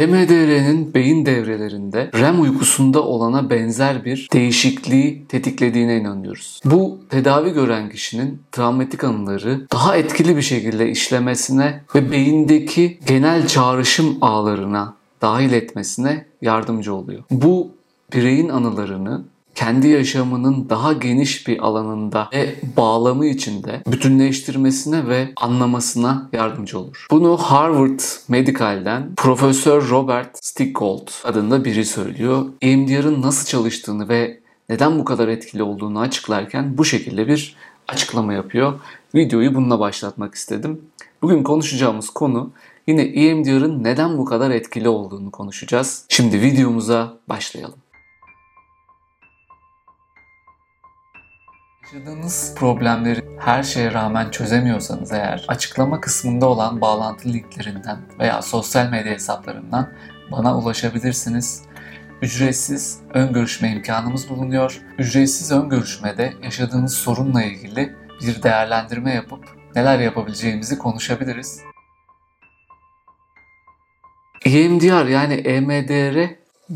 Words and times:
EMDR'nin 0.00 0.94
beyin 0.94 1.26
devrelerinde 1.26 2.10
REM 2.14 2.42
uykusunda 2.42 3.02
olana 3.02 3.50
benzer 3.50 4.04
bir 4.04 4.28
değişikliği 4.32 5.26
tetiklediğine 5.28 5.96
inanıyoruz. 5.96 6.60
Bu 6.64 6.98
tedavi 7.10 7.52
gören 7.52 7.90
kişinin 7.90 8.42
travmatik 8.52 9.04
anıları 9.04 9.66
daha 9.72 9.96
etkili 9.96 10.36
bir 10.36 10.42
şekilde 10.42 10.90
işlemesine 10.90 11.82
ve 11.94 12.10
beyindeki 12.10 12.98
genel 13.06 13.46
çağrışım 13.46 14.18
ağlarına 14.20 14.94
dahil 15.22 15.52
etmesine 15.52 16.26
yardımcı 16.42 16.94
oluyor. 16.94 17.22
Bu 17.30 17.70
bireyin 18.14 18.48
anılarını 18.48 19.22
kendi 19.54 19.88
yaşamının 19.88 20.68
daha 20.68 20.92
geniş 20.92 21.48
bir 21.48 21.66
alanında 21.66 22.28
ve 22.32 22.54
bağlamı 22.76 23.26
içinde 23.26 23.82
bütünleştirmesine 23.86 25.08
ve 25.08 25.32
anlamasına 25.36 26.28
yardımcı 26.32 26.78
olur. 26.78 27.06
Bunu 27.10 27.36
Harvard 27.36 28.00
Medical'den 28.28 29.14
Profesör 29.16 29.88
Robert 29.90 30.44
Stickgold 30.44 31.08
adında 31.24 31.64
biri 31.64 31.84
söylüyor. 31.84 32.46
EMDR'ın 32.62 33.22
nasıl 33.22 33.46
çalıştığını 33.46 34.08
ve 34.08 34.40
neden 34.68 34.98
bu 34.98 35.04
kadar 35.04 35.28
etkili 35.28 35.62
olduğunu 35.62 36.00
açıklarken 36.00 36.78
bu 36.78 36.84
şekilde 36.84 37.28
bir 37.28 37.56
açıklama 37.88 38.32
yapıyor. 38.32 38.80
Videoyu 39.14 39.54
bununla 39.54 39.80
başlatmak 39.80 40.34
istedim. 40.34 40.80
Bugün 41.22 41.42
konuşacağımız 41.42 42.10
konu 42.10 42.50
yine 42.86 43.02
EMDR'ın 43.02 43.84
neden 43.84 44.18
bu 44.18 44.24
kadar 44.24 44.50
etkili 44.50 44.88
olduğunu 44.88 45.30
konuşacağız. 45.30 46.04
Şimdi 46.08 46.42
videomuza 46.42 47.18
başlayalım. 47.28 47.89
Yaşadığınız 51.94 52.54
problemleri 52.56 53.20
her 53.38 53.62
şeye 53.62 53.92
rağmen 53.92 54.30
çözemiyorsanız 54.30 55.12
eğer 55.12 55.44
açıklama 55.48 56.00
kısmında 56.00 56.46
olan 56.46 56.80
bağlantı 56.80 57.28
linklerinden 57.28 57.98
veya 58.18 58.42
sosyal 58.42 58.90
medya 58.90 59.12
hesaplarından 59.12 59.92
bana 60.32 60.58
ulaşabilirsiniz. 60.58 61.62
Ücretsiz 62.22 63.00
ön 63.14 63.32
görüşme 63.32 63.72
imkanımız 63.72 64.28
bulunuyor. 64.28 64.80
Ücretsiz 64.98 65.52
ön 65.52 65.68
görüşmede 65.68 66.34
yaşadığınız 66.42 66.94
sorunla 66.94 67.42
ilgili 67.42 67.96
bir 68.26 68.42
değerlendirme 68.42 69.14
yapıp 69.14 69.44
neler 69.76 69.98
yapabileceğimizi 69.98 70.78
konuşabiliriz. 70.78 71.60
EMDR 74.44 75.06
yani 75.06 75.34
EMDR 75.34 76.30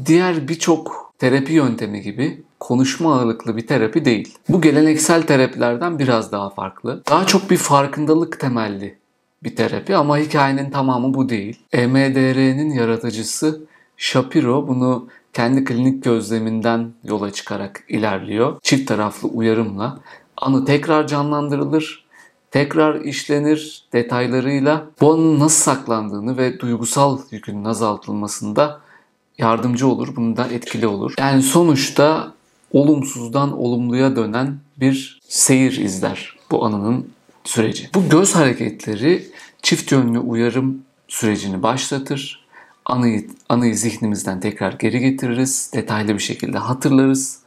diğer 0.06 0.48
birçok 0.48 1.03
terapi 1.18 1.52
yöntemi 1.52 2.02
gibi 2.02 2.42
konuşma 2.60 3.14
ağırlıklı 3.14 3.56
bir 3.56 3.66
terapi 3.66 4.04
değil. 4.04 4.34
Bu 4.48 4.60
geleneksel 4.60 5.22
terapilerden 5.22 5.98
biraz 5.98 6.32
daha 6.32 6.50
farklı. 6.50 7.02
Daha 7.08 7.26
çok 7.26 7.50
bir 7.50 7.56
farkındalık 7.56 8.40
temelli 8.40 8.98
bir 9.42 9.56
terapi 9.56 9.96
ama 9.96 10.18
hikayenin 10.18 10.70
tamamı 10.70 11.14
bu 11.14 11.28
değil. 11.28 11.58
EMDR'nin 11.72 12.70
yaratıcısı 12.70 13.60
Shapiro 13.96 14.68
bunu 14.68 15.08
kendi 15.32 15.64
klinik 15.64 16.04
gözleminden 16.04 16.92
yola 17.04 17.30
çıkarak 17.30 17.84
ilerliyor. 17.88 18.58
Çift 18.62 18.88
taraflı 18.88 19.28
uyarımla 19.28 19.98
anı 20.36 20.64
tekrar 20.64 21.06
canlandırılır, 21.06 22.04
tekrar 22.50 23.00
işlenir 23.00 23.84
detaylarıyla 23.92 24.86
bu 25.00 25.12
anın 25.12 25.40
nasıl 25.40 25.72
saklandığını 25.72 26.38
ve 26.38 26.60
duygusal 26.60 27.18
yükünün 27.30 27.64
azaltılmasında 27.64 28.80
yardımcı 29.38 29.88
olur. 29.88 30.16
Bunda 30.16 30.46
etkili 30.46 30.86
olur. 30.86 31.14
Yani 31.18 31.42
sonuçta 31.42 32.34
olumsuzdan 32.72 33.58
olumluya 33.58 34.16
dönen 34.16 34.58
bir 34.76 35.20
seyir 35.28 35.76
izler 35.76 36.36
bu 36.50 36.64
anının 36.64 37.08
süreci. 37.44 37.90
Bu 37.94 38.08
göz 38.08 38.34
hareketleri 38.34 39.26
çift 39.62 39.92
yönlü 39.92 40.18
uyarım 40.18 40.82
sürecini 41.08 41.62
başlatır. 41.62 42.44
Anıyı, 42.84 43.26
anıyı 43.48 43.76
zihnimizden 43.76 44.40
tekrar 44.40 44.72
geri 44.72 45.00
getiririz. 45.00 45.70
Detaylı 45.74 46.14
bir 46.14 46.22
şekilde 46.22 46.58
hatırlarız. 46.58 47.38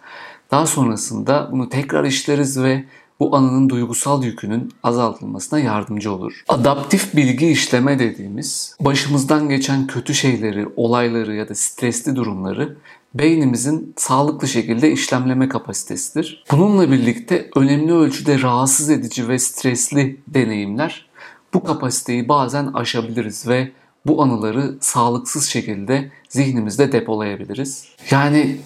Daha 0.51 0.65
sonrasında 0.65 1.49
bunu 1.51 1.69
tekrar 1.69 2.03
işleriz 2.03 2.63
ve 2.63 2.83
bu 3.19 3.35
anının 3.35 3.69
duygusal 3.69 4.23
yükünün 4.23 4.71
azaltılmasına 4.83 5.59
yardımcı 5.59 6.11
olur. 6.11 6.43
Adaptif 6.47 7.15
bilgi 7.15 7.47
işleme 7.47 7.99
dediğimiz 7.99 8.75
başımızdan 8.79 9.49
geçen 9.49 9.87
kötü 9.87 10.13
şeyleri, 10.13 10.67
olayları 10.75 11.35
ya 11.35 11.49
da 11.49 11.55
stresli 11.55 12.15
durumları 12.15 12.77
beynimizin 13.13 13.93
sağlıklı 13.97 14.47
şekilde 14.47 14.91
işlemleme 14.91 15.49
kapasitesidir. 15.49 16.43
Bununla 16.51 16.91
birlikte 16.91 17.49
önemli 17.55 17.93
ölçüde 17.93 18.41
rahatsız 18.41 18.89
edici 18.89 19.27
ve 19.27 19.39
stresli 19.39 20.21
deneyimler 20.27 21.07
bu 21.53 21.63
kapasiteyi 21.63 22.29
bazen 22.29 22.67
aşabiliriz 22.67 23.47
ve 23.47 23.71
bu 24.05 24.23
anıları 24.23 24.77
sağlıksız 24.81 25.45
şekilde 25.45 26.11
zihnimizde 26.29 26.91
depolayabiliriz. 26.91 27.87
Yani 28.11 28.57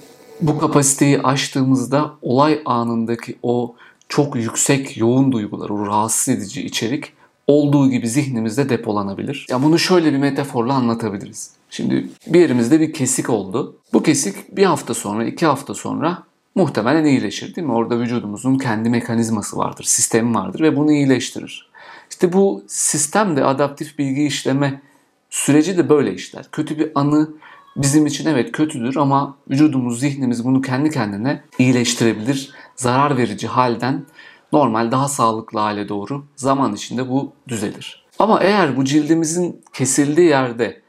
bu 0.41 0.59
kapasiteyi 0.59 1.21
aştığımızda 1.21 2.11
olay 2.21 2.61
anındaki 2.65 3.37
o 3.43 3.75
çok 4.11 4.35
yüksek 4.35 4.97
yoğun 4.97 5.31
duygular, 5.31 5.69
o 5.69 5.87
rahatsız 5.87 6.35
edici 6.35 6.61
içerik 6.65 7.13
olduğu 7.47 7.89
gibi 7.89 8.09
zihnimizde 8.09 8.69
depolanabilir. 8.69 9.47
Ya 9.49 9.63
bunu 9.63 9.79
şöyle 9.79 10.13
bir 10.13 10.17
metaforla 10.17 10.73
anlatabiliriz. 10.73 11.51
Şimdi 11.69 12.09
bir 12.27 12.39
yerimizde 12.39 12.79
bir 12.79 12.93
kesik 12.93 13.29
oldu. 13.29 13.75
Bu 13.93 14.03
kesik 14.03 14.57
bir 14.57 14.63
hafta 14.63 14.93
sonra, 14.93 15.25
iki 15.25 15.45
hafta 15.45 15.73
sonra 15.73 16.23
muhtemelen 16.55 17.05
iyileşir 17.05 17.55
değil 17.55 17.67
mi? 17.67 17.73
Orada 17.73 17.99
vücudumuzun 17.99 18.57
kendi 18.57 18.89
mekanizması 18.89 19.57
vardır, 19.57 19.83
sistemi 19.83 20.35
vardır 20.35 20.59
ve 20.59 20.77
bunu 20.77 20.91
iyileştirir. 20.91 21.69
İşte 22.09 22.33
bu 22.33 22.63
sistem 22.67 23.35
de 23.35 23.45
adaptif 23.45 23.97
bilgi 23.97 24.25
işleme 24.25 24.81
süreci 25.29 25.77
de 25.77 25.89
böyle 25.89 26.13
işler. 26.13 26.45
Kötü 26.51 26.79
bir 26.79 26.91
anı 26.95 27.29
bizim 27.77 28.05
için 28.05 28.29
evet 28.29 28.51
kötüdür 28.51 28.95
ama 28.95 29.37
vücudumuz, 29.49 29.99
zihnimiz 29.99 30.45
bunu 30.45 30.61
kendi 30.61 30.89
kendine 30.89 31.41
iyileştirebilir. 31.59 32.53
Zarar 32.81 33.17
verici 33.17 33.47
halden 33.47 34.05
normal 34.53 34.91
daha 34.91 35.07
sağlıklı 35.07 35.59
hale 35.59 35.89
doğru 35.89 36.25
zaman 36.35 36.73
içinde 36.73 37.09
bu 37.09 37.31
düzelir. 37.47 38.05
Ama 38.19 38.39
eğer 38.43 38.77
bu 38.77 38.85
cildimizin 38.85 39.63
kesildiği 39.73 40.27
yerde 40.27 40.81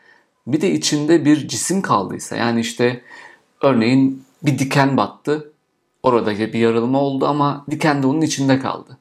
bir 0.46 0.60
de 0.60 0.70
içinde 0.70 1.24
bir 1.24 1.48
cisim 1.48 1.82
kaldıysa 1.82 2.36
yani 2.36 2.60
işte 2.60 3.02
örneğin 3.62 4.24
bir 4.42 4.58
diken 4.58 4.96
battı. 4.96 5.52
Orada 6.02 6.38
bir 6.38 6.58
yarılma 6.58 7.00
oldu 7.00 7.26
ama 7.26 7.64
diken 7.70 8.02
de 8.02 8.06
onun 8.06 8.20
içinde 8.20 8.58
kaldı. 8.58 8.98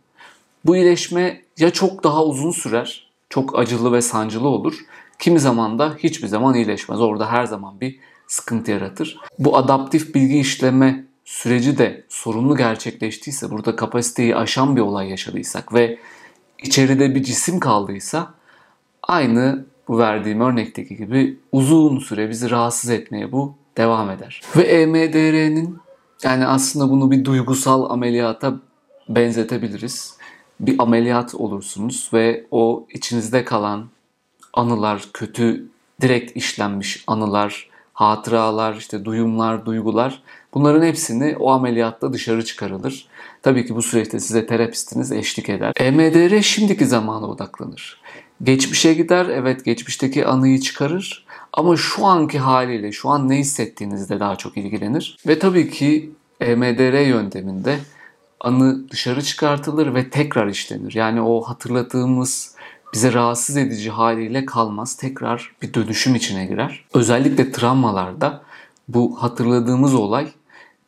Bu 0.66 0.75
iyileşme 0.75 1.41
ya 1.59 1.69
çok 1.69 2.03
daha 2.03 2.25
uzun 2.25 2.51
sürer, 2.51 3.12
çok 3.30 3.59
acılı 3.59 3.91
ve 3.91 4.01
sancılı 4.01 4.47
olur. 4.47 4.75
Kimi 5.19 5.40
zaman 5.40 5.80
da 5.80 5.96
hiçbir 5.97 6.28
zaman 6.28 6.56
iyileşmez. 6.56 7.01
Orada 7.01 7.31
her 7.31 7.46
zaman 7.46 7.81
bir 7.81 8.00
sıkıntı 8.28 8.72
yaratır. 8.72 9.18
Bu 9.40 9.57
adaptif 9.57 10.16
bilgi 10.16 10.40
işleme 10.40 11.10
süreci 11.31 11.78
de 11.78 12.03
sorunlu 12.09 12.58
gerçekleştiyse, 12.58 13.52
burada 13.52 13.75
kapasiteyi 13.75 14.36
aşan 14.36 14.75
bir 14.75 14.81
olay 14.81 15.09
yaşadıysak 15.09 15.74
ve 15.74 16.00
içeride 16.64 17.16
bir 17.16 17.24
cisim 17.24 17.59
kaldıysa 17.59 18.34
aynı 19.03 19.66
bu 19.88 19.97
verdiğim 19.97 20.42
örnekteki 20.42 20.97
gibi 20.97 21.40
uzun 21.52 22.00
süre 22.00 22.30
bizi 22.30 22.50
rahatsız 22.50 22.90
etmeye 22.90 23.31
bu 23.31 23.56
devam 23.78 24.09
eder. 24.09 24.42
Ve 24.56 24.62
EMDR'nin 24.62 25.78
yani 26.24 26.47
aslında 26.47 26.90
bunu 26.90 27.12
bir 27.12 27.25
duygusal 27.25 27.90
ameliyata 27.90 28.53
benzetebiliriz. 29.09 30.18
Bir 30.59 30.75
ameliyat 30.80 31.36
olursunuz 31.36 32.09
ve 32.13 32.46
o 32.52 32.88
içinizde 32.94 33.46
kalan 33.46 33.88
anılar, 34.53 35.09
kötü 35.13 35.68
direkt 36.02 36.38
işlenmiş 36.38 37.03
anılar, 37.08 37.69
hatıralar, 37.94 38.75
işte 38.75 39.06
duyumlar, 39.06 39.66
duygular 39.66 40.22
bunların 40.53 40.85
hepsini 40.85 41.35
o 41.39 41.51
ameliyatta 41.51 42.13
dışarı 42.13 42.45
çıkarılır. 42.45 43.07
Tabii 43.41 43.66
ki 43.66 43.75
bu 43.75 43.81
süreçte 43.81 44.19
size 44.19 44.45
terapistiniz 44.45 45.12
eşlik 45.12 45.50
eder. 45.50 45.73
EMDR 45.79 46.41
şimdiki 46.41 46.85
zamana 46.85 47.28
odaklanır. 47.28 48.01
Geçmişe 48.44 48.94
gider, 48.94 49.25
evet 49.25 49.66
geçmişteki 49.66 50.25
anıyı 50.25 50.59
çıkarır 50.59 51.25
ama 51.53 51.78
şu 51.78 52.06
anki 52.06 52.39
haliyle, 52.39 52.91
şu 52.91 53.09
an 53.09 53.30
ne 53.30 53.38
hissettiğinizde 53.38 54.19
daha 54.19 54.36
çok 54.36 54.57
ilgilenir. 54.57 55.18
Ve 55.27 55.39
tabii 55.39 55.69
ki 55.69 56.12
EMDR 56.42 57.07
yönteminde 57.07 57.80
anı 58.39 58.89
dışarı 58.89 59.21
çıkartılır 59.21 59.95
ve 59.95 60.09
tekrar 60.09 60.48
işlenir. 60.48 60.95
Yani 60.95 61.21
o 61.21 61.42
hatırladığımız 61.42 62.56
bize 62.94 63.13
rahatsız 63.13 63.57
edici 63.57 63.89
haliyle 63.89 64.45
kalmaz. 64.45 64.95
Tekrar 64.95 65.51
bir 65.62 65.74
dönüşüm 65.74 66.15
içine 66.15 66.45
girer. 66.45 66.86
Özellikle 66.94 67.51
travmalarda 67.51 68.42
bu 68.88 69.24
hatırladığımız 69.24 69.94
olay 69.95 70.27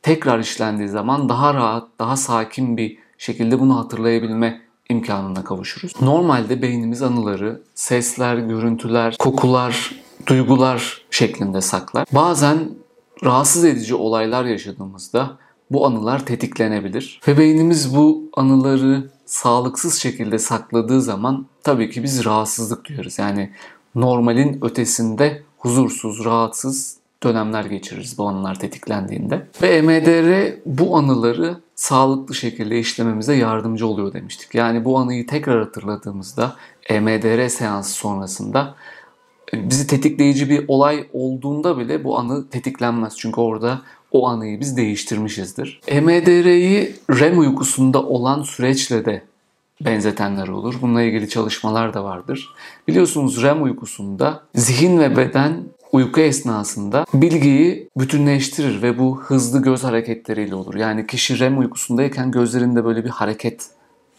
tekrar 0.03 0.39
işlendiği 0.39 0.89
zaman 0.89 1.29
daha 1.29 1.53
rahat, 1.53 1.88
daha 2.00 2.15
sakin 2.15 2.77
bir 2.77 2.97
şekilde 3.17 3.59
bunu 3.59 3.79
hatırlayabilme 3.79 4.61
imkanına 4.89 5.44
kavuşuruz. 5.44 6.01
Normalde 6.01 6.61
beynimiz 6.61 7.01
anıları 7.01 7.61
sesler, 7.75 8.38
görüntüler, 8.38 9.15
kokular, 9.19 9.91
duygular 10.27 11.01
şeklinde 11.11 11.61
saklar. 11.61 12.07
Bazen 12.11 12.69
rahatsız 13.23 13.65
edici 13.65 13.95
olaylar 13.95 14.45
yaşadığımızda 14.45 15.38
bu 15.71 15.85
anılar 15.85 16.25
tetiklenebilir. 16.25 17.21
Ve 17.27 17.38
beynimiz 17.38 17.95
bu 17.95 18.29
anıları 18.33 19.09
sağlıksız 19.25 19.95
şekilde 19.95 20.39
sakladığı 20.39 21.01
zaman 21.01 21.45
tabii 21.63 21.89
ki 21.89 22.03
biz 22.03 22.25
rahatsızlık 22.25 22.85
duyarız. 22.85 23.19
Yani 23.19 23.51
normalin 23.95 24.59
ötesinde 24.61 25.44
huzursuz, 25.57 26.25
rahatsız 26.25 26.97
dönemler 27.24 27.66
geçiririz 27.66 28.18
bu 28.18 28.28
anılar 28.28 28.60
tetiklendiğinde. 28.60 29.48
Ve 29.62 29.68
EMDR 29.68 30.54
bu 30.66 30.98
anıları 30.98 31.58
sağlıklı 31.75 32.36
şekilde 32.36 32.80
işlememize 32.80 33.36
yardımcı 33.36 33.88
oluyor 33.88 34.14
demiştik. 34.14 34.56
Yani 34.56 34.86
bu 34.86 34.98
anıyı 34.98 35.28
tekrar 35.28 35.60
hatırladığımızda 35.60 36.56
EMDR 36.90 37.48
seansı 37.48 37.94
sonrasında 37.94 38.75
bizi 39.54 39.88
tetikleyici 39.88 40.50
bir 40.50 40.66
olay 40.68 41.08
olduğunda 41.14 41.78
bile 41.78 42.04
bu 42.04 42.20
anı 42.20 42.50
tetiklenmez. 42.50 43.18
Çünkü 43.18 43.42
orada 43.42 43.81
o 44.12 44.28
anıyı 44.28 44.60
biz 44.60 44.78
değiştirmişizdir. 44.78 45.81
EMDR'yi 45.88 46.96
REM 47.10 47.40
uykusunda 47.40 48.04
olan 48.04 48.44
süreçle 48.44 49.06
de 49.06 49.24
benzetenler 49.81 50.48
olur. 50.48 50.75
Bununla 50.81 51.02
ilgili 51.02 51.30
çalışmalar 51.30 51.94
da 51.94 52.04
vardır. 52.04 52.50
Biliyorsunuz 52.88 53.44
REM 53.44 53.64
uykusunda 53.64 54.44
zihin 54.56 55.00
ve 55.00 55.18
beden 55.18 55.64
uyku 55.94 56.22
esnasında 56.22 57.06
bilgiyi 57.13 57.90
bütünleştirir 57.98 58.81
ve 58.81 59.00
bu 59.00 59.22
hızlı 59.22 59.62
göz 59.62 59.84
hareketleriyle 59.84 60.56
olur. 60.56 60.75
Yani 60.75 61.07
kişi 61.07 61.40
REM 61.40 61.60
uykusundayken 61.60 62.31
gözlerinde 62.31 62.86
böyle 62.86 63.04
bir 63.04 63.10
hareket 63.10 63.68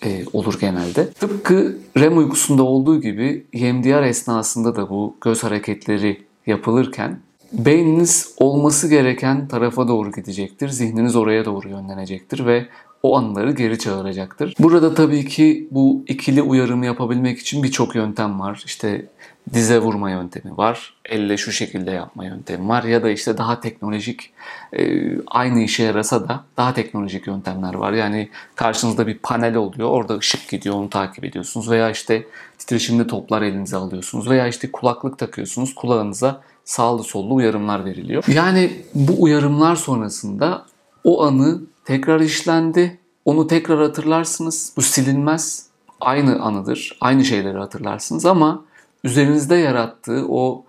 e, 0.04 0.24
olur 0.32 0.60
genelde. 0.60 1.10
Tıpkı 1.10 1.76
REM 1.96 2.18
uykusunda 2.18 2.62
olduğu 2.62 3.00
gibi 3.00 3.46
EMDR 3.52 4.02
esnasında 4.02 4.76
da 4.76 4.90
bu 4.90 5.16
göz 5.20 5.44
hareketleri 5.44 6.22
yapılırken 6.46 7.18
beyniniz 7.52 8.34
olması 8.38 8.88
gereken 8.88 9.48
tarafa 9.48 9.88
doğru 9.88 10.12
gidecektir. 10.12 10.68
Zihniniz 10.68 11.16
oraya 11.16 11.44
doğru 11.44 11.68
yönlenecektir 11.68 12.46
ve 12.46 12.66
o 13.02 13.16
anıları 13.16 13.52
geri 13.52 13.78
çağıracaktır. 13.78 14.54
Burada 14.58 14.94
tabii 14.94 15.24
ki 15.24 15.68
bu 15.70 16.04
ikili 16.08 16.42
uyarımı 16.42 16.86
yapabilmek 16.86 17.38
için 17.38 17.62
birçok 17.62 17.94
yöntem 17.94 18.40
var. 18.40 18.62
İşte 18.66 19.06
dize 19.52 19.78
vurma 19.78 20.10
yöntemi 20.10 20.56
var. 20.56 20.94
Elle 21.04 21.36
şu 21.36 21.52
şekilde 21.52 21.90
yapma 21.90 22.24
yöntemi 22.24 22.68
var. 22.68 22.84
Ya 22.84 23.02
da 23.02 23.10
işte 23.10 23.38
daha 23.38 23.60
teknolojik 23.60 24.32
e, 24.72 25.12
aynı 25.26 25.60
işe 25.60 25.82
yarasa 25.82 26.28
da 26.28 26.44
daha 26.56 26.74
teknolojik 26.74 27.26
yöntemler 27.26 27.74
var. 27.74 27.92
Yani 27.92 28.28
karşınızda 28.54 29.06
bir 29.06 29.18
panel 29.18 29.54
oluyor. 29.54 29.88
Orada 29.88 30.16
ışık 30.16 30.48
gidiyor 30.48 30.74
onu 30.74 30.90
takip 30.90 31.24
ediyorsunuz. 31.24 31.70
Veya 31.70 31.90
işte 31.90 32.26
titreşimli 32.58 33.06
toplar 33.06 33.42
elinize 33.42 33.76
alıyorsunuz. 33.76 34.30
Veya 34.30 34.48
işte 34.48 34.72
kulaklık 34.72 35.18
takıyorsunuz. 35.18 35.74
Kulağınıza 35.74 36.40
sağlı 36.64 37.02
sollu 37.02 37.34
uyarımlar 37.34 37.84
veriliyor. 37.84 38.24
Yani 38.28 38.72
bu 38.94 39.22
uyarımlar 39.22 39.76
sonrasında 39.76 40.66
o 41.04 41.24
anı 41.24 41.60
tekrar 41.84 42.20
işlendi. 42.20 42.98
Onu 43.24 43.46
tekrar 43.46 43.80
hatırlarsınız. 43.80 44.72
Bu 44.76 44.82
silinmez. 44.82 45.66
Aynı 46.00 46.42
anıdır. 46.42 46.96
Aynı 47.00 47.24
şeyleri 47.24 47.58
hatırlarsınız 47.58 48.26
ama 48.26 48.64
üzerinizde 49.04 49.54
yarattığı 49.54 50.26
o 50.28 50.64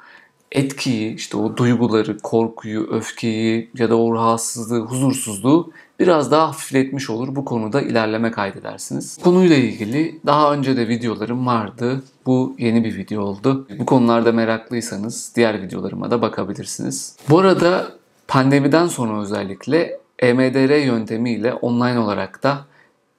etkiyi, 0.51 1.15
işte 1.15 1.37
o 1.37 1.57
duyguları, 1.57 2.17
korkuyu, 2.17 2.87
öfkeyi 2.91 3.69
ya 3.77 3.89
da 3.89 3.97
o 3.97 4.13
rahatsızlığı, 4.15 4.79
huzursuzluğu 4.79 5.71
biraz 5.99 6.31
daha 6.31 6.47
hafifletmiş 6.47 7.09
olur. 7.09 7.35
Bu 7.35 7.45
konuda 7.45 7.81
ilerleme 7.81 8.31
kaydedersiniz. 8.31 9.17
Konuyla 9.23 9.55
ilgili 9.55 10.19
daha 10.25 10.53
önce 10.53 10.77
de 10.77 10.87
videolarım 10.87 11.47
vardı. 11.47 12.03
Bu 12.25 12.55
yeni 12.59 12.83
bir 12.83 12.97
video 12.97 13.21
oldu. 13.21 13.67
Bu 13.79 13.85
konularda 13.85 14.31
meraklıysanız 14.31 15.31
diğer 15.35 15.61
videolarıma 15.61 16.11
da 16.11 16.21
bakabilirsiniz. 16.21 17.15
Bu 17.29 17.39
arada 17.39 17.91
pandemiden 18.27 18.87
sonra 18.87 19.21
özellikle 19.21 19.99
EMDR 20.19 20.85
yöntemiyle 20.85 21.53
online 21.53 21.99
olarak 21.99 22.43
da 22.43 22.65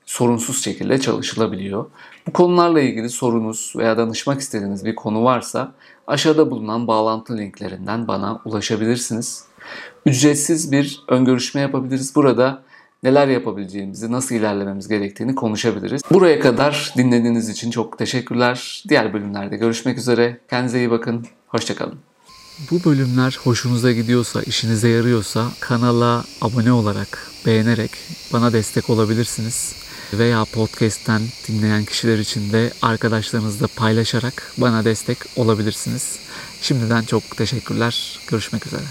sorunsuz 0.06 0.64
şekilde 0.64 1.00
çalışılabiliyor. 1.00 1.86
Bu 2.26 2.32
konularla 2.32 2.80
ilgili 2.80 3.10
sorunuz 3.10 3.72
veya 3.76 3.98
danışmak 3.98 4.40
istediğiniz 4.40 4.84
bir 4.84 4.94
konu 4.94 5.24
varsa 5.24 5.72
aşağıda 6.06 6.50
bulunan 6.50 6.86
bağlantı 6.86 7.38
linklerinden 7.38 8.08
bana 8.08 8.40
ulaşabilirsiniz. 8.44 9.44
Ücretsiz 10.06 10.72
bir 10.72 11.00
ön 11.08 11.24
görüşme 11.24 11.60
yapabiliriz. 11.60 12.14
Burada 12.14 12.62
neler 13.02 13.28
yapabileceğimizi, 13.28 14.12
nasıl 14.12 14.34
ilerlememiz 14.34 14.88
gerektiğini 14.88 15.34
konuşabiliriz. 15.34 16.02
Buraya 16.10 16.40
kadar 16.40 16.92
dinlediğiniz 16.96 17.48
için 17.48 17.70
çok 17.70 17.98
teşekkürler. 17.98 18.84
Diğer 18.88 19.12
bölümlerde 19.12 19.56
görüşmek 19.56 19.98
üzere. 19.98 20.40
Kendinize 20.50 20.78
iyi 20.78 20.90
bakın. 20.90 21.26
Hoşçakalın. 21.48 21.98
Bu 22.70 22.84
bölümler 22.84 23.38
hoşunuza 23.44 23.92
gidiyorsa, 23.92 24.42
işinize 24.42 24.88
yarıyorsa 24.88 25.46
kanala 25.60 26.24
abone 26.40 26.72
olarak, 26.72 27.30
beğenerek 27.46 27.90
bana 28.32 28.52
destek 28.52 28.90
olabilirsiniz. 28.90 29.85
Veya 30.12 30.44
podcast'ten 30.44 31.22
dinleyen 31.48 31.84
kişiler 31.84 32.18
için 32.18 32.52
de 32.52 32.72
arkadaşlarınızla 32.82 33.66
paylaşarak 33.66 34.52
bana 34.58 34.84
destek 34.84 35.18
olabilirsiniz. 35.36 36.18
Şimdiden 36.60 37.02
çok 37.02 37.36
teşekkürler. 37.36 38.20
Görüşmek 38.28 38.66
üzere. 38.66 38.84